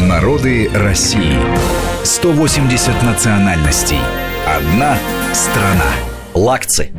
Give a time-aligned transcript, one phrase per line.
[0.00, 1.36] Народы России.
[2.02, 3.98] 180 национальностей.
[4.46, 4.96] Одна
[5.34, 5.84] страна.
[6.32, 6.92] Лакцы.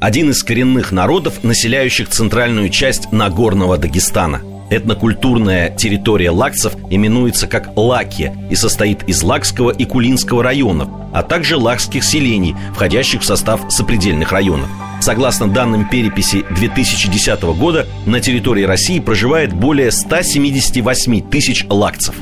[0.00, 4.40] Один из коренных народов, населяющих центральную часть Нагорного Дагестана.
[4.70, 11.56] Этнокультурная территория лакцев именуется как Лакия и состоит из Лакского и Кулинского районов, а также
[11.56, 14.68] лакских селений, входящих в состав сопредельных районов.
[15.00, 22.14] Согласно данным переписи 2010 года, на территории России проживает более 178 тысяч лакцев.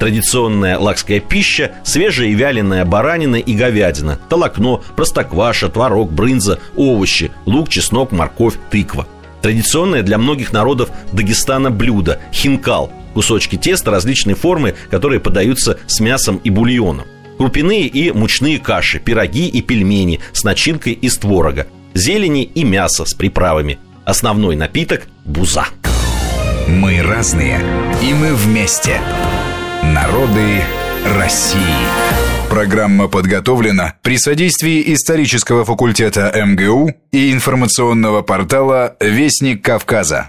[0.00, 7.68] Традиционная лакская пища– свежая и вяленая баранина и говядина, толокно, простокваша, творог, брынза, овощи, лук,
[7.68, 9.06] чеснок, морковь, тыква.
[9.40, 16.40] Традиционное для многих народов Дагестана блюдо– хинкал– кусочки теста различной формы, которые подаются с мясом
[16.42, 17.06] и бульоном.
[17.38, 23.14] Крупяные и мучные каши, пироги и пельмени с начинкой из творога, зелени и мясо с
[23.14, 23.78] приправами.
[24.04, 25.66] Основной напиток– буза.
[26.68, 27.60] Мы разные,
[28.02, 29.00] и мы вместе.
[29.82, 30.62] Народы
[31.16, 31.60] России.
[32.48, 40.22] Программа подготовлена при содействии исторического факультета МГУ и информационного портала «Вестник Кавказа».